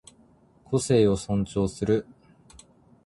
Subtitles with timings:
[0.67, 2.07] 個性を尊重する